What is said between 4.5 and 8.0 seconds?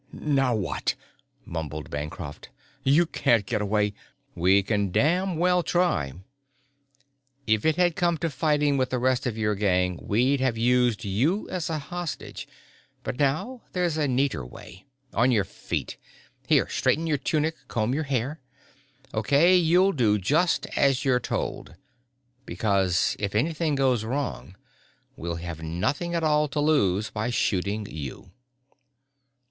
can damn well try. If it had